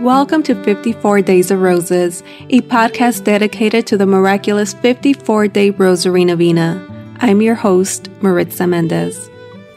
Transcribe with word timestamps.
Welcome 0.00 0.44
to 0.44 0.54
54 0.62 1.22
Days 1.22 1.50
of 1.50 1.60
Roses, 1.60 2.22
a 2.50 2.60
podcast 2.60 3.24
dedicated 3.24 3.84
to 3.88 3.96
the 3.96 4.06
miraculous 4.06 4.72
54 4.72 5.48
day 5.48 5.70
Rosary 5.70 6.24
Novena. 6.24 6.86
I'm 7.16 7.42
your 7.42 7.56
host, 7.56 8.08
Maritza 8.22 8.68
Mendez. 8.68 9.28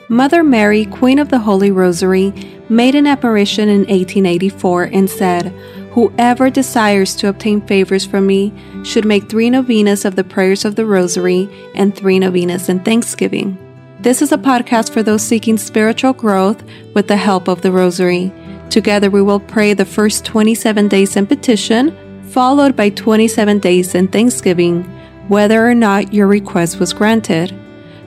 Mother 0.10 0.44
Mary, 0.44 0.86
Queen 0.86 1.18
of 1.18 1.30
the 1.30 1.40
Holy 1.40 1.72
Rosary, 1.72 2.32
made 2.70 2.94
an 2.94 3.08
apparition 3.08 3.68
in 3.68 3.80
1884 3.80 4.84
and 4.84 5.10
said, 5.10 5.48
Whoever 5.94 6.52
desires 6.52 7.16
to 7.16 7.28
obtain 7.28 7.60
favors 7.66 8.06
from 8.06 8.28
me 8.28 8.54
should 8.84 9.06
make 9.06 9.28
three 9.28 9.50
novenas 9.50 10.06
of 10.06 10.16
the 10.16 10.24
prayers 10.24 10.66
of 10.66 10.76
the 10.76 10.86
Rosary 10.86 11.50
and 11.74 11.96
three 11.96 12.20
novenas 12.20 12.70
in 12.70 12.82
Thanksgiving. 12.82 13.58
This 14.02 14.22
is 14.22 14.32
a 14.32 14.38
podcast 14.38 14.92
for 14.94 15.02
those 15.02 15.24
seeking 15.24 15.58
spiritual 15.58 16.14
growth 16.14 16.64
with 16.94 17.08
the 17.08 17.18
help 17.18 17.48
of 17.48 17.62
the 17.62 17.72
Rosary. 17.72 18.32
Together, 18.72 19.10
we 19.10 19.22
will 19.22 19.42
pray 19.42 19.74
the 19.74 19.84
first 19.84 20.24
27 20.24 20.88
days 20.88 21.18
in 21.18 21.28
petition, 21.28 21.94
followed 22.30 22.78
by 22.78 22.90
27 22.90 23.60
days 23.60 23.94
in 23.94 24.08
thanksgiving, 24.08 24.84
whether 25.28 25.68
or 25.68 25.76
not 25.76 26.14
your 26.14 26.28
request 26.28 26.80
was 26.80 26.94
granted. 26.94 27.54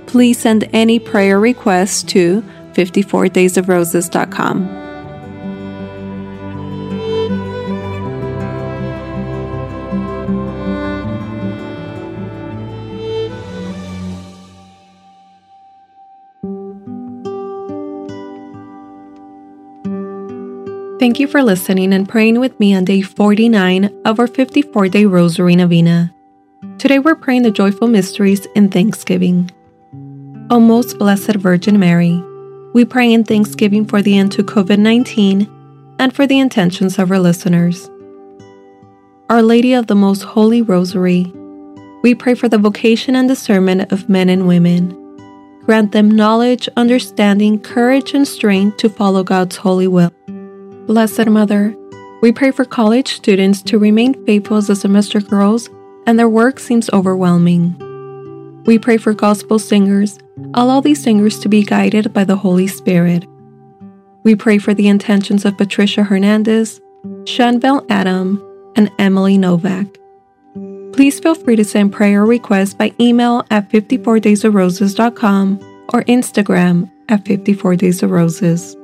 Please 0.06 0.38
send 0.38 0.66
any 0.72 0.98
prayer 0.98 1.38
requests 1.38 2.02
to 2.04 2.42
54daysofroses.com. 2.72 4.93
Thank 21.04 21.20
you 21.20 21.28
for 21.28 21.42
listening 21.42 21.92
and 21.92 22.08
praying 22.08 22.40
with 22.40 22.58
me 22.58 22.74
on 22.74 22.86
day 22.86 23.02
49 23.02 23.90
of 24.06 24.18
our 24.18 24.26
54 24.26 24.88
day 24.88 25.04
Rosary 25.04 25.54
Novena. 25.54 26.14
Today 26.78 26.98
we're 26.98 27.14
praying 27.14 27.42
the 27.42 27.50
joyful 27.50 27.88
mysteries 27.88 28.46
in 28.54 28.70
Thanksgiving. 28.70 29.50
O 30.48 30.58
most 30.58 30.98
blessed 30.98 31.34
Virgin 31.34 31.78
Mary, 31.78 32.18
we 32.72 32.86
pray 32.86 33.12
in 33.12 33.22
thanksgiving 33.22 33.84
for 33.84 34.00
the 34.00 34.16
end 34.16 34.32
to 34.32 34.42
COVID 34.42 34.78
19 34.78 35.46
and 35.98 36.14
for 36.14 36.26
the 36.26 36.38
intentions 36.38 36.98
of 36.98 37.10
our 37.10 37.18
listeners. 37.18 37.90
Our 39.28 39.42
Lady 39.42 39.74
of 39.74 39.88
the 39.88 39.94
Most 39.94 40.22
Holy 40.22 40.62
Rosary, 40.62 41.30
we 42.02 42.14
pray 42.14 42.34
for 42.34 42.48
the 42.48 42.56
vocation 42.56 43.14
and 43.14 43.28
discernment 43.28 43.92
of 43.92 44.08
men 44.08 44.30
and 44.30 44.48
women. 44.48 44.88
Grant 45.66 45.92
them 45.92 46.10
knowledge, 46.10 46.66
understanding, 46.78 47.60
courage, 47.60 48.14
and 48.14 48.26
strength 48.26 48.78
to 48.78 48.88
follow 48.88 49.22
God's 49.22 49.56
holy 49.56 49.86
will. 49.86 50.10
Blessed 50.86 51.28
Mother, 51.28 51.74
we 52.20 52.30
pray 52.30 52.50
for 52.50 52.66
college 52.66 53.14
students 53.14 53.62
to 53.62 53.78
remain 53.78 54.22
faithful 54.26 54.58
as 54.58 54.66
the 54.66 54.76
semester 54.76 55.18
grows 55.18 55.70
and 56.06 56.18
their 56.18 56.28
work 56.28 56.58
seems 56.58 56.90
overwhelming. 56.90 57.74
We 58.66 58.78
pray 58.78 58.98
for 58.98 59.14
gospel 59.14 59.58
singers, 59.58 60.18
allow 60.52 60.82
these 60.82 61.02
singers 61.02 61.38
to 61.40 61.48
be 61.48 61.62
guided 61.62 62.12
by 62.12 62.24
the 62.24 62.36
Holy 62.36 62.66
Spirit. 62.66 63.24
We 64.24 64.34
pray 64.34 64.58
for 64.58 64.74
the 64.74 64.88
intentions 64.88 65.46
of 65.46 65.56
Patricia 65.56 66.04
Hernandez, 66.04 66.82
Shanbel 67.24 67.86
Adam, 67.88 68.44
and 68.76 68.90
Emily 68.98 69.38
Novak. 69.38 69.86
Please 70.92 71.18
feel 71.18 71.34
free 71.34 71.56
to 71.56 71.64
send 71.64 71.94
prayer 71.94 72.26
requests 72.26 72.74
by 72.74 72.92
email 73.00 73.46
at 73.50 73.70
54daysofroses.com 73.70 75.86
or 75.94 76.02
Instagram 76.02 76.90
at 77.08 77.24
54daysofroses. 77.24 78.83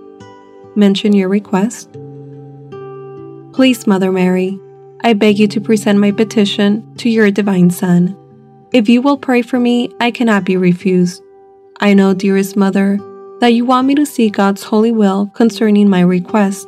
mention 0.75 1.13
your 1.13 1.29
request? 1.29 1.89
Please, 3.53 3.85
Mother 3.85 4.11
Mary, 4.11 4.59
I 5.03 5.13
beg 5.13 5.39
you 5.39 5.47
to 5.47 5.61
present 5.61 5.99
my 5.99 6.11
petition 6.11 6.95
to 6.97 7.09
your 7.09 7.31
Divine 7.31 7.69
Son. 7.69 8.17
If 8.71 8.87
you 8.87 9.01
will 9.01 9.17
pray 9.17 9.41
for 9.41 9.59
me, 9.59 9.89
I 9.99 10.11
cannot 10.11 10.45
be 10.45 10.55
refused. 10.55 11.21
I 11.79 11.93
know, 11.93 12.13
dearest 12.13 12.55
Mother, 12.55 12.97
that 13.41 13.53
you 13.53 13.65
want 13.65 13.87
me 13.87 13.95
to 13.95 14.05
see 14.05 14.29
God's 14.29 14.63
holy 14.63 14.91
will 14.91 15.27
concerning 15.33 15.89
my 15.89 16.01
request. 16.01 16.67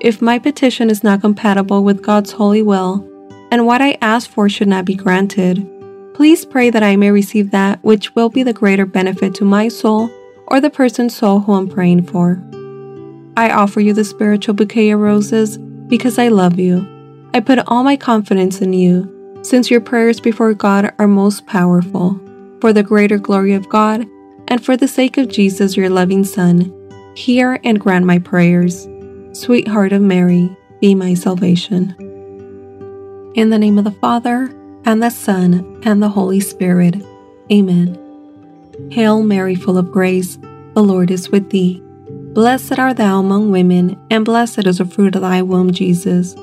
If 0.00 0.20
my 0.20 0.38
petition 0.38 0.90
is 0.90 1.02
not 1.02 1.22
compatible 1.22 1.82
with 1.82 2.02
God's 2.02 2.32
holy 2.32 2.62
will, 2.62 3.08
and 3.50 3.66
what 3.66 3.80
I 3.80 3.98
ask 4.02 4.30
for 4.30 4.48
should 4.48 4.68
not 4.68 4.84
be 4.84 4.94
granted, 4.94 5.68
please 6.14 6.44
pray 6.44 6.70
that 6.70 6.82
I 6.82 6.96
may 6.96 7.10
receive 7.10 7.50
that 7.50 7.82
which 7.82 8.14
will 8.14 8.28
be 8.28 8.42
the 8.42 8.52
greater 8.52 8.86
benefit 8.86 9.34
to 9.36 9.44
my 9.44 9.68
soul 9.68 10.10
or 10.46 10.60
the 10.60 10.70
person's 10.70 11.16
soul 11.16 11.40
who 11.40 11.54
I'm 11.54 11.68
praying 11.68 12.04
for. 12.06 12.42
I 13.36 13.50
offer 13.50 13.80
you 13.80 13.94
the 13.94 14.04
spiritual 14.04 14.54
bouquet 14.54 14.90
of 14.90 15.00
roses 15.00 15.58
because 15.58 16.18
I 16.18 16.28
love 16.28 16.58
you. 16.58 16.86
I 17.34 17.40
put 17.40 17.58
all 17.66 17.82
my 17.82 17.96
confidence 17.96 18.60
in 18.60 18.72
you, 18.72 19.40
since 19.42 19.70
your 19.70 19.80
prayers 19.80 20.20
before 20.20 20.52
God 20.54 20.92
are 20.98 21.08
most 21.08 21.46
powerful. 21.46 22.20
For 22.60 22.72
the 22.72 22.82
greater 22.82 23.18
glory 23.18 23.54
of 23.54 23.68
God, 23.68 24.06
and 24.48 24.64
for 24.64 24.76
the 24.76 24.86
sake 24.86 25.16
of 25.16 25.28
Jesus, 25.28 25.76
your 25.76 25.88
loving 25.88 26.24
Son, 26.24 26.72
hear 27.16 27.58
and 27.64 27.80
grant 27.80 28.04
my 28.04 28.18
prayers. 28.18 28.86
Sweetheart 29.32 29.92
of 29.92 30.02
Mary, 30.02 30.54
be 30.80 30.94
my 30.94 31.14
salvation. 31.14 31.94
In 33.34 33.50
the 33.50 33.58
name 33.58 33.78
of 33.78 33.84
the 33.84 33.90
Father, 33.92 34.54
and 34.84 35.02
the 35.02 35.10
Son, 35.10 35.80
and 35.84 36.02
the 36.02 36.08
Holy 36.08 36.40
Spirit. 36.40 36.96
Amen. 37.50 37.98
Hail 38.90 39.22
Mary, 39.22 39.54
full 39.54 39.78
of 39.78 39.90
grace, 39.90 40.38
the 40.74 40.82
Lord 40.82 41.10
is 41.10 41.30
with 41.30 41.50
thee. 41.50 41.81
Blessed 42.32 42.78
art 42.78 42.96
thou 42.96 43.20
among 43.20 43.50
women, 43.50 44.02
and 44.10 44.24
blessed 44.24 44.66
is 44.66 44.78
the 44.78 44.86
fruit 44.86 45.14
of 45.14 45.20
thy 45.20 45.42
womb, 45.42 45.70
Jesus. 45.70 46.34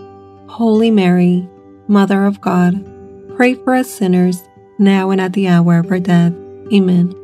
Holy 0.47 0.91
Mary, 0.91 1.49
Mother 1.87 2.25
of 2.25 2.39
God, 2.39 2.85
pray 3.35 3.55
for 3.55 3.73
us 3.73 3.89
sinners, 3.89 4.43
now 4.77 5.09
and 5.09 5.19
at 5.19 5.33
the 5.33 5.47
hour 5.47 5.79
of 5.79 5.89
our 5.89 5.99
death. 5.99 6.31
Amen. 6.71 7.15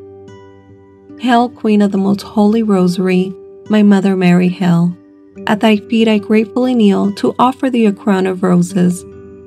Hail, 1.20 1.50
Queen 1.50 1.84
of 1.84 1.92
the 1.92 2.00
most 2.00 2.24
holy 2.24 2.64
Rosary, 2.64 3.32
my 3.70 3.84
Mother 3.84 4.16
Mary, 4.16 4.50
hail. 4.50 4.98
At 5.46 5.60
thy 5.60 5.78
feet 5.78 6.08
I 6.08 6.18
gratefully 6.18 6.74
kneel 6.74 7.14
to 7.18 7.36
offer 7.38 7.70
thee 7.70 7.86
a 7.86 7.94
crown 7.94 8.26
of 8.26 8.42
roses, 8.42 9.02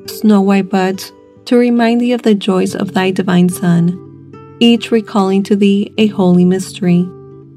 snow 0.06 0.43
white 0.43 0.71
buds, 0.71 1.12
to 1.47 1.56
remind 1.56 2.00
thee 2.00 2.12
of 2.12 2.23
the 2.23 2.37
joys 2.37 2.77
of 2.77 2.95
thy 2.95 3.11
divine 3.11 3.49
Son, 3.49 4.56
each 4.61 4.93
recalling 4.93 5.43
to 5.43 5.56
thee 5.56 5.93
a 5.99 6.06
holy 6.06 6.45
mystery 6.45 7.09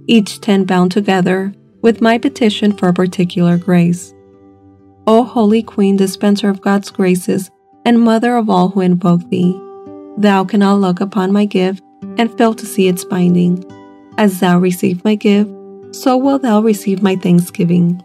each 0.08 0.42
ten 0.42 0.66
bound 0.66 0.92
together 0.92 1.54
with 1.82 2.02
my 2.02 2.18
petition 2.18 2.72
for 2.76 2.90
a 2.90 2.94
particular 2.94 3.58
grace. 3.58 4.14
O 5.08 5.24
Holy 5.24 5.64
Queen, 5.64 5.96
dispenser 5.96 6.50
of 6.50 6.62
God's 6.62 6.92
graces, 6.92 7.50
and 7.86 8.00
mother 8.00 8.38
of 8.38 8.50
all 8.50 8.70
who 8.70 8.82
invoke 8.82 9.28
thee, 9.30 9.60
thou 10.18 10.44
cannot 10.44 10.80
look 10.80 11.02
upon 11.02 11.32
my 11.32 11.46
gift 11.46 11.84
and 12.18 12.36
fail 12.38 12.54
to 12.54 12.66
see 12.66 12.88
its 12.88 13.04
binding. 13.04 13.64
As 14.18 14.40
thou 14.40 14.60
receive 14.60 15.04
my 15.04 15.16
gift, 15.16 15.50
so 15.92 16.18
wilt 16.18 16.44
thou 16.44 16.62
receive 16.62 17.02
my 17.02 17.16
thanksgiving. 17.16 18.04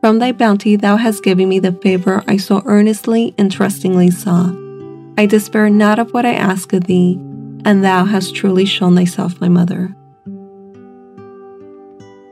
From 0.00 0.18
thy 0.18 0.32
bounty 0.32 0.76
thou 0.76 0.96
hast 0.96 1.24
given 1.24 1.48
me 1.48 1.58
the 1.58 1.72
favor 1.72 2.22
I 2.28 2.36
so 2.36 2.62
earnestly 2.66 3.34
and 3.38 3.50
trustingly 3.50 4.10
sought. 4.10 4.54
I 5.16 5.26
despair 5.26 5.70
not 5.70 5.98
of 5.98 6.12
what 6.12 6.26
I 6.26 6.34
ask 6.34 6.72
of 6.74 6.84
thee, 6.84 7.14
and 7.64 7.82
thou 7.82 8.04
hast 8.04 8.34
truly 8.34 8.66
shown 8.66 8.94
thyself 8.96 9.40
my 9.40 9.48
mother. 9.48 9.96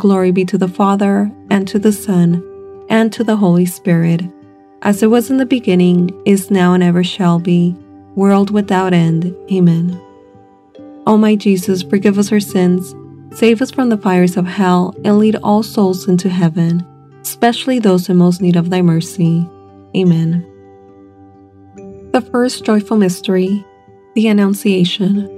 Glory 0.00 0.32
be 0.32 0.44
to 0.46 0.58
the 0.58 0.68
Father, 0.68 1.30
and 1.50 1.68
to 1.68 1.78
the 1.78 1.92
Son, 1.92 2.42
and 2.88 3.12
to 3.12 3.22
the 3.22 3.36
Holy 3.36 3.66
Spirit 3.66 4.22
as 4.82 5.02
it 5.02 5.08
was 5.08 5.30
in 5.30 5.36
the 5.36 5.46
beginning, 5.46 6.10
is 6.24 6.50
now, 6.50 6.72
and 6.72 6.82
ever 6.82 7.04
shall 7.04 7.38
be, 7.38 7.76
world 8.14 8.50
without 8.50 8.94
end. 8.94 9.34
Amen. 9.52 10.00
O 11.06 11.16
my 11.16 11.36
Jesus, 11.36 11.82
forgive 11.82 12.18
us 12.18 12.32
our 12.32 12.40
sins, 12.40 12.94
save 13.38 13.60
us 13.60 13.70
from 13.70 13.90
the 13.90 13.98
fires 13.98 14.36
of 14.36 14.46
hell, 14.46 14.94
and 15.04 15.18
lead 15.18 15.36
all 15.42 15.62
souls 15.62 16.08
into 16.08 16.28
heaven, 16.28 16.86
especially 17.20 17.78
those 17.78 18.08
in 18.08 18.16
most 18.16 18.40
need 18.40 18.56
of 18.56 18.70
thy 18.70 18.80
mercy. 18.80 19.46
Amen. 19.94 20.46
The 22.12 22.26
first 22.32 22.64
joyful 22.64 22.96
mystery, 22.96 23.64
the 24.14 24.28
Annunciation. 24.28 25.36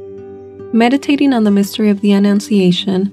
Meditating 0.72 1.32
on 1.32 1.44
the 1.44 1.50
mystery 1.50 1.90
of 1.90 2.00
the 2.00 2.12
Annunciation 2.12 3.12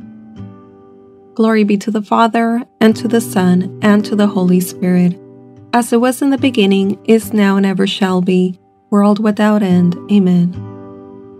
Glory 1.41 1.63
be 1.63 1.75
to 1.75 1.89
the 1.89 2.03
Father, 2.03 2.63
and 2.79 2.95
to 2.95 3.07
the 3.07 3.19
Son, 3.19 3.79
and 3.81 4.05
to 4.05 4.15
the 4.15 4.27
Holy 4.27 4.59
Spirit, 4.59 5.19
as 5.73 5.91
it 5.91 5.99
was 5.99 6.21
in 6.21 6.29
the 6.29 6.37
beginning, 6.37 7.03
is 7.05 7.33
now, 7.33 7.57
and 7.57 7.65
ever 7.65 7.87
shall 7.87 8.21
be, 8.21 8.59
world 8.91 9.17
without 9.17 9.63
end. 9.63 9.97
Amen. 10.11 10.53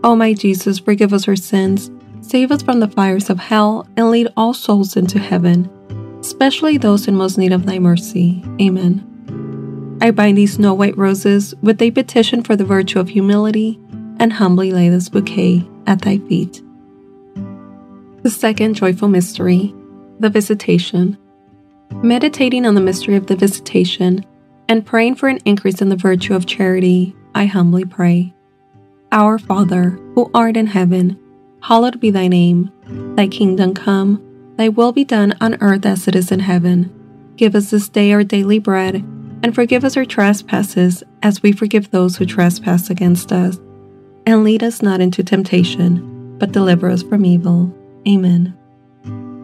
O 0.03 0.15
my 0.15 0.33
Jesus, 0.33 0.79
forgive 0.79 1.13
us 1.13 1.27
our 1.27 1.35
sins, 1.35 1.91
save 2.21 2.51
us 2.51 2.63
from 2.63 2.79
the 2.79 2.87
fires 2.87 3.29
of 3.29 3.37
hell, 3.37 3.87
and 3.95 4.09
lead 4.09 4.27
all 4.35 4.55
souls 4.55 4.97
into 4.97 5.19
heaven, 5.19 5.69
especially 6.19 6.79
those 6.79 7.07
in 7.07 7.15
most 7.15 7.37
need 7.37 7.53
of 7.53 7.67
thy 7.67 7.77
mercy. 7.77 8.43
Amen. 8.59 9.99
I 10.01 10.09
bind 10.09 10.35
these 10.35 10.53
snow 10.53 10.73
white 10.73 10.97
roses 10.97 11.53
with 11.61 11.79
a 11.79 11.91
petition 11.91 12.41
for 12.41 12.55
the 12.55 12.65
virtue 12.65 12.99
of 12.99 13.09
humility 13.09 13.79
and 14.17 14.33
humbly 14.33 14.71
lay 14.71 14.89
this 14.89 15.09
bouquet 15.09 15.63
at 15.85 16.01
thy 16.01 16.17
feet. 16.17 16.59
The 18.23 18.31
second 18.31 18.73
joyful 18.73 19.07
mystery, 19.07 19.75
the 20.21 20.29
Visitation. 20.29 21.17
Meditating 22.03 22.65
on 22.65 22.75
the 22.75 22.81
mystery 22.81 23.15
of 23.15 23.25
the 23.25 23.35
Visitation 23.35 24.23
and 24.69 24.85
praying 24.85 25.15
for 25.15 25.27
an 25.27 25.39
increase 25.45 25.81
in 25.81 25.89
the 25.89 25.95
virtue 25.95 26.35
of 26.35 26.45
charity, 26.45 27.15
I 27.33 27.45
humbly 27.45 27.85
pray. 27.85 28.33
Our 29.11 29.39
Father, 29.39 29.99
who 30.13 30.29
art 30.33 30.55
in 30.55 30.67
heaven, 30.67 31.19
hallowed 31.61 31.99
be 31.99 32.11
thy 32.11 32.27
name. 32.27 32.71
Thy 33.15 33.27
kingdom 33.27 33.73
come, 33.73 34.53
thy 34.57 34.69
will 34.69 34.91
be 34.91 35.03
done 35.03 35.35
on 35.41 35.57
earth 35.59 35.85
as 35.85 36.07
it 36.07 36.15
is 36.15 36.31
in 36.31 36.39
heaven. 36.39 36.93
Give 37.35 37.55
us 37.55 37.71
this 37.71 37.89
day 37.89 38.13
our 38.13 38.23
daily 38.23 38.59
bread, 38.59 38.95
and 39.43 39.55
forgive 39.55 39.83
us 39.83 39.97
our 39.97 40.05
trespasses 40.05 41.03
as 41.23 41.41
we 41.41 41.51
forgive 41.51 41.89
those 41.89 42.15
who 42.15 42.25
trespass 42.25 42.91
against 42.91 43.31
us. 43.31 43.57
And 44.27 44.43
lead 44.43 44.61
us 44.61 44.83
not 44.83 45.01
into 45.01 45.23
temptation, 45.23 46.37
but 46.37 46.51
deliver 46.51 46.89
us 46.89 47.01
from 47.01 47.25
evil. 47.25 47.75
Amen. 48.07 48.55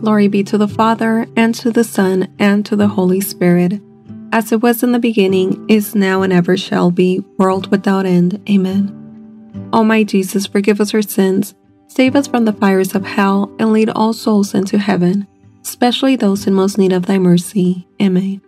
Glory 0.00 0.28
be 0.28 0.42
to 0.44 0.58
the 0.58 0.68
Father, 0.68 1.26
and 1.36 1.54
to 1.56 1.70
the 1.70 1.84
Son, 1.84 2.34
and 2.38 2.64
to 2.66 2.76
the 2.76 2.88
Holy 2.88 3.20
Spirit 3.20 3.80
as 4.32 4.52
it 4.52 4.62
was 4.62 4.82
in 4.82 4.92
the 4.92 4.98
beginning, 4.98 5.64
is 5.68 5.94
now, 5.94 6.22
and 6.22 6.32
ever 6.32 6.56
shall 6.56 6.90
be, 6.90 7.20
world 7.36 7.70
without 7.70 8.06
end. 8.06 8.40
Amen. 8.48 8.96
O 9.72 9.82
my 9.82 10.04
Jesus, 10.04 10.46
forgive 10.46 10.80
us 10.80 10.94
our 10.94 11.02
sins, 11.02 11.54
save 11.88 12.14
us 12.14 12.28
from 12.28 12.44
the 12.44 12.52
fires 12.52 12.94
of 12.94 13.04
hell, 13.04 13.54
and 13.58 13.72
lead 13.72 13.90
all 13.90 14.12
souls 14.12 14.54
into 14.54 14.78
heaven, 14.78 15.26
especially 15.62 16.16
those 16.16 16.46
in 16.46 16.54
most 16.54 16.78
need 16.78 16.92
of 16.92 17.06
thy 17.06 17.18
mercy. 17.18 17.88
Amen. 18.00 18.40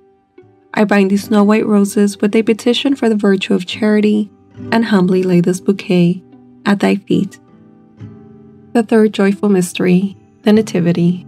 I 0.74 0.84
bind 0.84 1.10
these 1.10 1.24
snow 1.24 1.44
white 1.44 1.66
roses 1.66 2.18
with 2.18 2.34
a 2.34 2.42
petition 2.42 2.94
for 2.94 3.08
the 3.08 3.16
virtue 3.16 3.54
of 3.54 3.66
charity, 3.66 4.30
and 4.70 4.84
humbly 4.84 5.22
lay 5.22 5.40
this 5.40 5.60
bouquet 5.60 6.22
at 6.64 6.80
thy 6.80 6.96
feet. 6.96 7.40
The 8.72 8.82
third 8.82 9.12
joyful 9.12 9.48
mystery, 9.48 10.16
the 10.42 10.52
Nativity. 10.52 11.26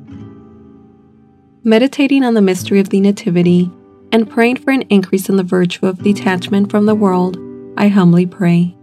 Meditating 1.66 2.22
on 2.22 2.34
the 2.34 2.42
mystery 2.42 2.78
of 2.78 2.90
the 2.90 3.00
Nativity, 3.00 3.70
and 4.12 4.28
praying 4.28 4.56
for 4.56 4.70
an 4.70 4.82
increase 4.90 5.30
in 5.30 5.36
the 5.36 5.42
virtue 5.42 5.86
of 5.86 6.02
detachment 6.02 6.70
from 6.70 6.84
the 6.84 6.94
world, 6.94 7.38
I 7.78 7.88
humbly 7.88 8.26
pray. 8.26 8.76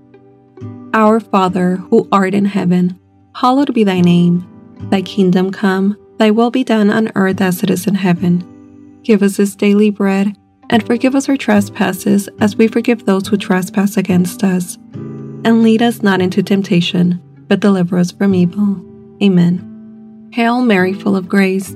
Our 0.92 1.20
Father, 1.20 1.76
who 1.76 2.10
art 2.12 2.34
in 2.34 2.46
heaven, 2.46 3.00
hallowed 3.36 3.72
be 3.76 3.84
thy 3.84 4.02
name. 4.02 4.48
Thy 4.90 5.04
kingdom 5.04 5.52
come, 5.52 5.96
thy 6.18 6.32
will 6.32 6.50
be 6.50 6.64
done 6.64 6.90
on 6.90 7.12
earth 7.14 7.40
as 7.40 7.62
it 7.62 7.70
is 7.70 7.86
in 7.86 7.94
heaven. 7.94 9.00
Give 9.04 9.22
us 9.22 9.38
this 9.38 9.56
daily 9.56 9.92
bread, 9.92 10.36
and 10.72 10.84
forgive 10.84 11.14
us 11.14 11.30
our 11.30 11.38
trespasses 11.38 12.30
as 12.40 12.56
we 12.56 12.68
forgive 12.68 13.06
those 13.06 13.28
who 13.28 13.38
trespass 13.38 13.96
against 13.96 14.44
us. 14.44 14.78
And 14.96 15.62
lead 15.62 15.84
us 15.84 16.02
not 16.02 16.20
into 16.20 16.42
temptation, 16.42 17.22
but 17.48 17.60
deliver 17.60 18.00
us 18.00 18.12
from 18.12 18.34
evil. 18.34 18.84
Amen. 19.22 20.30
Hail 20.34 20.62
Mary, 20.64 20.94
full 20.94 21.16
of 21.16 21.30
grace, 21.30 21.76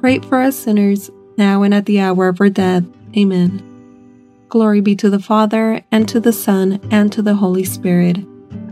pray 0.00 0.20
for 0.20 0.38
us 0.38 0.56
sinners, 0.56 1.10
now 1.36 1.62
and 1.62 1.74
at 1.74 1.86
the 1.86 2.00
hour 2.00 2.28
of 2.28 2.40
our 2.40 2.48
death. 2.48 2.84
Amen. 3.16 3.62
Glory 4.48 4.80
be 4.80 4.94
to 4.96 5.10
the 5.10 5.18
Father, 5.18 5.82
and 5.90 6.08
to 6.08 6.20
the 6.20 6.32
Son, 6.32 6.80
and 6.90 7.12
to 7.12 7.22
the 7.22 7.34
Holy 7.34 7.64
Spirit, 7.64 8.18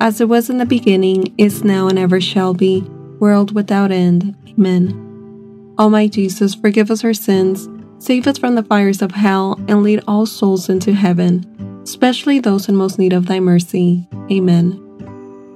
as 0.01 0.21
it 0.21 0.29
was 0.29 0.49
in 0.49 0.59
the 0.59 0.67
beginning, 0.67 1.35
is 1.39 1.65
now, 1.65 1.89
and 1.89 1.99
ever 1.99 2.21
shall 2.21 2.55
be, 2.55 2.83
world 3.19 3.55
without 3.55 3.91
end. 3.91 4.37
Amen. 4.49 5.75
My 5.77 6.07
Jesus, 6.07 6.55
forgive 6.55 6.91
us 6.91 7.05
our 7.05 7.15
sins, 7.15 7.69
save 7.99 8.27
us 8.27 8.39
from 8.39 8.55
the 8.55 8.63
fires 8.63 9.03
of 9.03 9.13
hell, 9.13 9.59
and 9.67 9.83
lead 9.83 10.03
all 10.07 10.27
souls 10.27 10.69
into 10.69 10.93
heaven, 10.95 11.81
especially 11.83 12.39
those 12.39 12.69
in 12.69 12.77
most 12.77 12.99
need 12.99 13.13
of 13.13 13.27
thy 13.27 13.41
mercy. 13.41 14.07
Amen. 14.31 14.81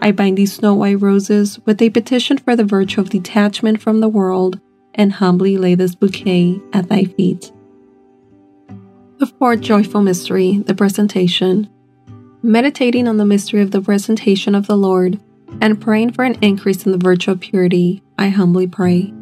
I 0.01 0.13
bind 0.13 0.39
these 0.39 0.53
snow 0.53 0.75
white 0.75 1.01
roses 1.01 1.59
with 1.65 1.81
a 1.83 1.91
petition 1.91 2.39
for 2.39 2.57
the 2.57 2.65
virtue 2.65 3.01
of 3.01 3.11
detachment 3.11 3.81
from 3.81 4.01
the 4.01 4.09
world, 4.09 4.61
and 4.99 5.13
humbly 5.13 5.57
lay 5.57 5.75
this 5.75 5.95
bouquet 5.95 6.61
at 6.75 6.89
thy 6.89 7.05
feet. 7.05 7.51
The 9.19 9.27
fourth 9.27 9.61
joyful 9.61 10.03
mystery, 10.03 10.59
the 10.59 10.75
presentation. 10.75 11.69
Meditating 12.43 13.09
on 13.09 13.17
the 13.17 13.25
mystery 13.25 13.63
of 13.63 13.71
the 13.71 13.81
presentation 13.81 14.55
of 14.55 14.67
the 14.67 14.77
Lord 14.77 15.19
and 15.61 15.81
praying 15.81 16.13
for 16.13 16.25
an 16.25 16.37
increase 16.43 16.85
in 16.85 16.93
the 16.93 16.99
virtue 16.99 17.31
of 17.31 17.41
purity, 17.41 18.03
I 18.19 18.29
humbly 18.29 18.67
pray. 18.67 19.13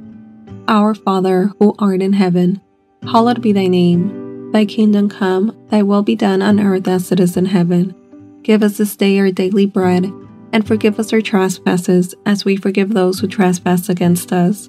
Our 0.68 0.94
Father, 0.94 1.52
who 1.58 1.74
art 1.78 2.02
in 2.02 2.14
heaven, 2.14 2.60
hallowed 3.02 3.40
be 3.40 3.52
thy 3.52 3.68
name. 3.68 4.50
Thy 4.52 4.64
kingdom 4.64 5.08
come, 5.08 5.56
thy 5.70 5.82
will 5.82 6.02
be 6.02 6.16
done 6.16 6.42
on 6.42 6.60
earth 6.60 6.88
as 6.88 7.12
it 7.12 7.20
is 7.20 7.36
in 7.36 7.46
heaven. 7.46 7.94
Give 8.42 8.62
us 8.62 8.78
this 8.78 8.96
day 8.96 9.18
our 9.18 9.30
daily 9.30 9.66
bread, 9.66 10.12
and 10.52 10.66
forgive 10.66 10.98
us 10.98 11.12
our 11.12 11.20
trespasses 11.20 12.14
as 12.24 12.44
we 12.44 12.56
forgive 12.56 12.90
those 12.90 13.20
who 13.20 13.28
trespass 13.28 13.88
against 13.88 14.32
us. 14.32 14.68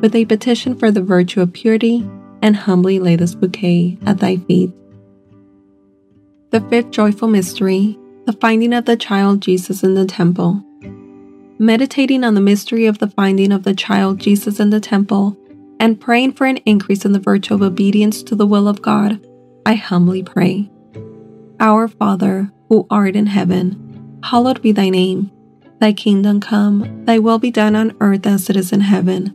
with 0.00 0.14
a 0.14 0.24
petition 0.24 0.74
for 0.76 0.90
the 0.90 1.02
virtue 1.02 1.40
of 1.40 1.52
purity 1.52 2.08
and 2.42 2.56
humbly 2.56 2.98
lay 2.98 3.16
this 3.16 3.34
bouquet 3.34 3.98
at 4.06 4.18
thy 4.18 4.36
feet. 4.36 4.70
The 6.50 6.60
fifth 6.60 6.90
joyful 6.90 7.28
mystery, 7.28 7.98
the 8.26 8.32
finding 8.34 8.72
of 8.72 8.84
the 8.84 8.96
child 8.96 9.40
Jesus 9.40 9.82
in 9.82 9.94
the 9.94 10.06
temple. 10.06 10.62
Meditating 11.58 12.22
on 12.22 12.34
the 12.34 12.40
mystery 12.40 12.86
of 12.86 12.98
the 12.98 13.08
finding 13.08 13.52
of 13.52 13.62
the 13.62 13.74
child 13.74 14.18
Jesus 14.20 14.60
in 14.60 14.70
the 14.70 14.80
temple, 14.80 15.36
and 15.80 16.00
praying 16.00 16.32
for 16.32 16.46
an 16.46 16.58
increase 16.58 17.04
in 17.04 17.12
the 17.12 17.18
virtue 17.18 17.54
of 17.54 17.62
obedience 17.62 18.22
to 18.22 18.34
the 18.34 18.46
will 18.46 18.68
of 18.68 18.82
God, 18.82 19.26
I 19.64 19.74
humbly 19.74 20.22
pray. 20.22 20.70
Our 21.58 21.88
Father, 21.88 22.50
who 22.68 22.86
art 22.90 23.16
in 23.16 23.26
heaven, 23.26 24.20
hallowed 24.22 24.60
be 24.60 24.72
thy 24.72 24.90
name. 24.90 25.30
Thy 25.78 25.92
kingdom 25.92 26.40
come, 26.40 27.04
thy 27.04 27.18
will 27.18 27.38
be 27.38 27.50
done 27.50 27.76
on 27.76 27.96
earth 28.00 28.26
as 28.26 28.48
it 28.48 28.56
is 28.56 28.72
in 28.72 28.80
heaven. 28.80 29.34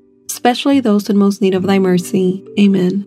especially 0.41 0.79
those 0.79 1.07
in 1.07 1.15
most 1.15 1.39
need 1.39 1.53
of 1.53 1.61
thy 1.61 1.77
mercy. 1.77 2.43
Amen. 2.59 3.05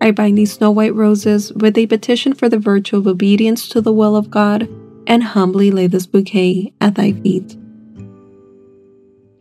I 0.00 0.12
bind 0.12 0.38
these 0.38 0.54
snow 0.54 0.70
white 0.70 0.94
roses 0.94 1.52
with 1.52 1.76
a 1.76 1.86
petition 1.86 2.32
for 2.32 2.48
the 2.48 2.58
virtue 2.58 2.96
of 2.96 3.06
obedience 3.06 3.68
to 3.68 3.82
the 3.82 3.92
will 3.92 4.16
of 4.16 4.30
God, 4.30 4.66
and 5.06 5.22
humbly 5.22 5.70
lay 5.70 5.88
this 5.88 6.06
bouquet 6.06 6.72
at 6.80 6.94
thy 6.94 7.12
feet. 7.12 7.58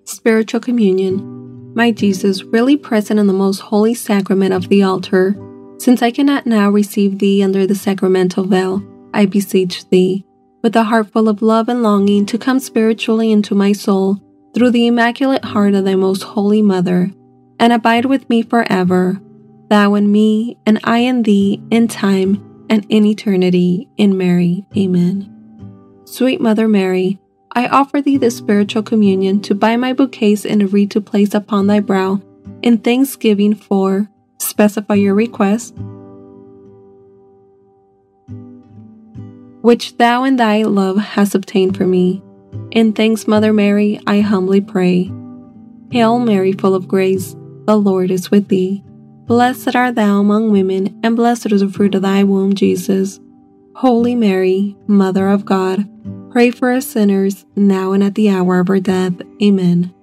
Spiritual 0.03 0.59
Communion. 0.59 1.73
My 1.73 1.91
Jesus, 1.91 2.43
really 2.43 2.75
present 2.75 3.21
in 3.21 3.27
the 3.27 3.31
most 3.31 3.61
holy 3.61 3.93
sacrament 3.93 4.53
of 4.53 4.67
the 4.67 4.83
altar, 4.83 5.37
since 5.77 6.01
I 6.01 6.11
cannot 6.11 6.45
now 6.45 6.69
receive 6.69 7.19
thee 7.19 7.41
under 7.41 7.65
the 7.65 7.73
sacramental 7.73 8.43
veil, 8.43 8.83
I 9.13 9.27
beseech 9.27 9.87
thee, 9.87 10.25
with 10.61 10.75
a 10.75 10.83
heart 10.83 11.09
full 11.09 11.29
of 11.29 11.41
love 11.41 11.69
and 11.69 11.83
longing 11.83 12.25
to 12.25 12.37
come 12.37 12.59
spiritually 12.59 13.31
into 13.31 13.55
my 13.55 13.71
soul 13.71 14.21
through 14.53 14.71
the 14.71 14.87
immaculate 14.87 15.43
heart 15.43 15.73
of 15.73 15.85
thy 15.85 15.95
most 15.95 16.23
holy 16.23 16.61
mother, 16.61 17.11
and 17.59 17.73
abide 17.73 18.05
with 18.05 18.29
me 18.29 18.41
forever, 18.41 19.21
thou 19.69 19.95
in 19.95 20.11
me, 20.11 20.57
and 20.65 20.79
I 20.83 20.99
in 20.99 21.23
thee, 21.23 21.61
in 21.71 21.87
time 21.87 22.65
and 22.69 22.85
in 22.89 23.05
eternity, 23.05 23.89
in 23.97 24.17
Mary. 24.17 24.65
Amen. 24.77 25.29
Sweet 26.05 26.41
Mother 26.41 26.67
Mary, 26.67 27.19
I 27.51 27.67
offer 27.67 28.01
thee 28.01 28.17
this 28.17 28.37
spiritual 28.37 28.83
communion 28.83 29.41
to 29.41 29.55
buy 29.55 29.77
my 29.77 29.93
bouquets 29.93 30.45
and 30.45 30.61
a 30.61 30.67
wreath 30.67 30.89
to 30.89 31.01
place 31.01 31.33
upon 31.33 31.67
thy 31.67 31.79
brow 31.79 32.21
in 32.61 32.77
thanksgiving 32.77 33.55
for 33.55 34.09
specify 34.37 34.95
your 34.95 35.15
request. 35.15 35.75
which 39.63 39.95
thou 39.95 40.25
in 40.25 40.35
thy 40.35 40.61
love 40.63 40.97
hast 40.97 41.35
obtained 41.35 41.75
for 41.75 41.87
me. 41.87 42.21
In 42.71 42.93
thanks, 42.93 43.27
Mother 43.27 43.53
Mary, 43.53 43.99
I 44.07 44.21
humbly 44.21 44.61
pray. 44.61 45.11
Hail 45.91 46.19
Mary, 46.19 46.53
full 46.53 46.75
of 46.75 46.87
grace, 46.87 47.35
the 47.65 47.75
Lord 47.75 48.11
is 48.11 48.31
with 48.31 48.47
thee. 48.47 48.83
Blessed 49.25 49.75
art 49.75 49.95
thou 49.95 50.19
among 50.19 50.51
women, 50.51 50.99
and 51.03 51.15
blessed 51.15 51.51
is 51.51 51.61
the 51.61 51.69
fruit 51.69 51.95
of 51.95 52.01
thy 52.01 52.23
womb, 52.23 52.55
Jesus. 52.55 53.19
Holy 53.75 54.15
Mary, 54.15 54.75
Mother 54.87 55.29
of 55.29 55.45
God, 55.45 55.87
pray 56.31 56.51
for 56.51 56.71
us 56.71 56.87
sinners, 56.87 57.45
now 57.55 57.91
and 57.93 58.03
at 58.03 58.15
the 58.15 58.29
hour 58.29 58.59
of 58.59 58.69
our 58.69 58.79
death. 58.79 59.13
Amen. 59.41 59.93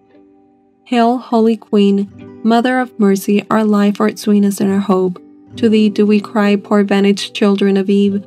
Hail, 0.84 1.18
Holy 1.18 1.56
Queen, 1.56 2.40
Mother 2.42 2.80
of 2.80 2.98
mercy, 2.98 3.44
our 3.50 3.64
life, 3.64 4.00
our 4.00 4.16
sweetness, 4.16 4.60
and 4.60 4.72
our 4.72 4.80
hope. 4.80 5.22
To 5.56 5.68
thee 5.68 5.88
do 5.90 6.06
we 6.06 6.20
cry, 6.20 6.56
poor 6.56 6.84
banished 6.84 7.34
children 7.34 7.76
of 7.76 7.90
Eve. 7.90 8.26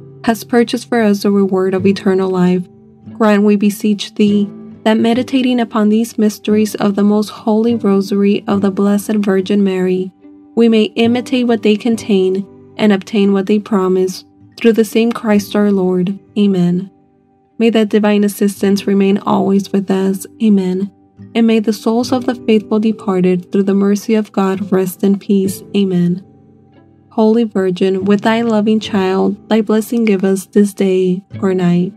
has 0.25 0.43
purchased 0.43 0.89
for 0.89 1.01
us 1.01 1.23
the 1.23 1.31
reward 1.31 1.73
of 1.73 1.85
eternal 1.85 2.29
life, 2.29 2.63
grant, 3.13 3.43
we 3.43 3.55
beseech 3.55 4.13
thee, 4.15 4.49
that 4.83 4.97
meditating 4.97 5.59
upon 5.59 5.89
these 5.89 6.17
mysteries 6.17 6.75
of 6.75 6.95
the 6.95 7.03
most 7.03 7.29
holy 7.29 7.75
rosary 7.75 8.43
of 8.47 8.61
the 8.61 8.71
Blessed 8.71 9.15
Virgin 9.15 9.63
Mary, 9.63 10.11
we 10.55 10.67
may 10.67 10.83
imitate 10.83 11.47
what 11.47 11.63
they 11.63 11.75
contain 11.75 12.45
and 12.77 12.91
obtain 12.91 13.31
what 13.33 13.45
they 13.45 13.59
promise 13.59 14.25
through 14.57 14.73
the 14.73 14.85
same 14.85 15.11
Christ 15.11 15.55
our 15.55 15.71
Lord. 15.71 16.17
Amen. 16.37 16.89
May 17.57 17.69
that 17.69 17.89
divine 17.89 18.23
assistance 18.23 18.87
remain 18.87 19.19
always 19.19 19.71
with 19.71 19.89
us. 19.91 20.25
Amen. 20.41 20.91
And 21.35 21.45
may 21.45 21.59
the 21.59 21.73
souls 21.73 22.11
of 22.11 22.25
the 22.25 22.35
faithful 22.35 22.79
departed 22.79 23.51
through 23.51 23.63
the 23.63 23.75
mercy 23.75 24.15
of 24.15 24.31
God 24.31 24.71
rest 24.71 25.03
in 25.03 25.19
peace. 25.19 25.63
Amen. 25.75 26.25
Holy 27.11 27.43
Virgin, 27.43 28.05
with 28.05 28.21
thy 28.21 28.41
loving 28.41 28.79
child, 28.79 29.49
thy 29.49 29.61
blessing 29.61 30.05
give 30.05 30.23
us 30.23 30.45
this 30.45 30.73
day 30.73 31.21
or 31.41 31.53
night. 31.53 31.91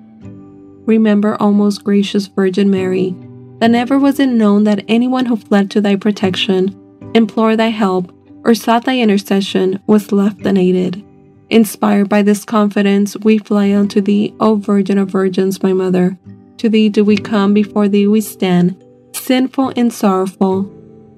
Remember, 0.86 1.36
O 1.40 1.52
most 1.52 1.84
gracious 1.84 2.26
Virgin 2.26 2.68
Mary, 2.68 3.14
that 3.60 3.70
never 3.70 3.96
was 3.96 4.18
it 4.18 4.26
known 4.26 4.64
that 4.64 4.84
anyone 4.88 5.26
who 5.26 5.36
fled 5.36 5.70
to 5.70 5.80
thy 5.80 5.94
protection, 5.94 6.76
implored 7.14 7.60
thy 7.60 7.68
help, 7.68 8.12
or 8.44 8.56
sought 8.56 8.84
thy 8.84 8.98
intercession 8.98 9.80
was 9.86 10.10
left 10.10 10.44
unaided. 10.44 11.04
Inspired 11.48 12.08
by 12.08 12.22
this 12.22 12.44
confidence, 12.44 13.16
we 13.18 13.38
fly 13.38 13.72
unto 13.72 14.00
thee, 14.00 14.34
O 14.40 14.56
Virgin 14.56 14.98
of 14.98 15.10
Virgins, 15.10 15.62
my 15.62 15.72
Mother. 15.72 16.18
To 16.58 16.68
thee 16.68 16.88
do 16.88 17.04
we 17.04 17.16
come, 17.16 17.54
before 17.54 17.86
thee 17.86 18.08
we 18.08 18.20
stand, 18.20 18.82
sinful 19.12 19.72
and 19.76 19.92
sorrowful. 19.92 20.70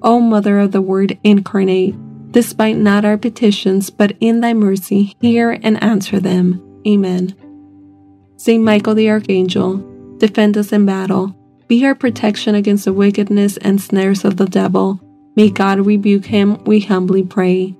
O 0.03 0.19
Mother 0.19 0.59
of 0.59 0.71
the 0.71 0.81
Word 0.81 1.17
incarnate, 1.23 1.95
despite 2.31 2.77
not 2.77 3.05
our 3.05 3.17
petitions, 3.17 3.89
but 3.89 4.15
in 4.19 4.41
thy 4.41 4.53
mercy, 4.53 5.15
hear 5.21 5.51
and 5.63 5.81
answer 5.83 6.19
them. 6.19 6.63
Amen. 6.87 7.35
Saint 8.37 8.63
Michael 8.63 8.95
the 8.95 9.09
Archangel, 9.09 9.77
defend 10.17 10.57
us 10.57 10.71
in 10.71 10.85
battle. 10.85 11.35
Be 11.67 11.85
our 11.85 11.95
protection 11.95 12.55
against 12.55 12.85
the 12.85 12.93
wickedness 12.93 13.57
and 13.57 13.81
snares 13.81 14.23
of 14.23 14.37
the 14.37 14.45
devil. 14.45 14.99
May 15.35 15.49
God 15.49 15.85
rebuke 15.85 16.25
him, 16.25 16.63
we 16.63 16.79
humbly 16.79 17.23
pray. 17.23 17.75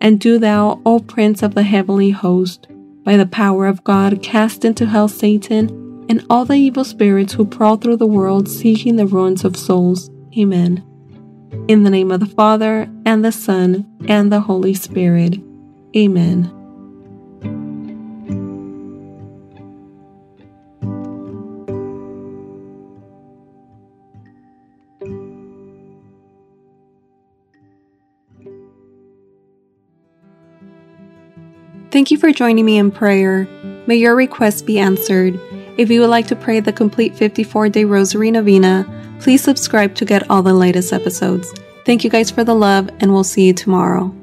And 0.00 0.18
do 0.20 0.38
thou, 0.38 0.80
O 0.84 1.00
Prince 1.00 1.42
of 1.42 1.54
the 1.54 1.62
heavenly 1.62 2.10
host, 2.10 2.66
by 3.04 3.16
the 3.16 3.26
power 3.26 3.66
of 3.66 3.84
God, 3.84 4.22
cast 4.22 4.64
into 4.64 4.86
hell 4.86 5.08
Satan 5.08 6.06
and 6.08 6.24
all 6.28 6.44
the 6.44 6.54
evil 6.54 6.84
spirits 6.84 7.32
who 7.32 7.44
prowl 7.44 7.76
through 7.76 7.96
the 7.96 8.06
world 8.06 8.48
seeking 8.48 8.96
the 8.96 9.06
ruins 9.06 9.44
of 9.44 9.56
souls. 9.56 10.10
Amen. 10.36 10.84
In 11.68 11.82
the 11.82 11.90
name 11.90 12.10
of 12.10 12.20
the 12.20 12.26
Father, 12.26 12.88
and 13.04 13.24
the 13.24 13.32
Son, 13.32 13.86
and 14.08 14.32
the 14.32 14.40
Holy 14.40 14.74
Spirit. 14.74 15.38
Amen. 15.94 16.50
Thank 31.90 32.10
you 32.10 32.16
for 32.16 32.32
joining 32.32 32.64
me 32.64 32.78
in 32.78 32.90
prayer. 32.90 33.46
May 33.86 33.96
your 33.96 34.16
requests 34.16 34.62
be 34.62 34.78
answered. 34.78 35.38
If 35.78 35.90
you 35.90 36.00
would 36.00 36.10
like 36.10 36.26
to 36.28 36.36
pray 36.36 36.60
the 36.60 36.72
complete 36.72 37.14
54 37.16 37.70
day 37.70 37.84
Rosary 37.84 38.30
Novena, 38.30 38.86
please 39.20 39.42
subscribe 39.42 39.94
to 39.96 40.04
get 40.04 40.28
all 40.30 40.42
the 40.42 40.52
latest 40.52 40.92
episodes. 40.92 41.52
Thank 41.86 42.04
you 42.04 42.10
guys 42.10 42.30
for 42.30 42.44
the 42.44 42.54
love, 42.54 42.90
and 43.00 43.12
we'll 43.12 43.24
see 43.24 43.46
you 43.46 43.54
tomorrow. 43.54 44.14